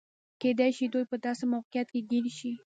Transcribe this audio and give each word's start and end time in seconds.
کېدای 0.41 0.71
شي 0.77 0.85
دوی 0.93 1.05
په 1.11 1.17
داسې 1.25 1.43
موقعیت 1.53 1.87
کې 1.93 2.01
ګیر 2.09 2.25
شي. 2.37 2.51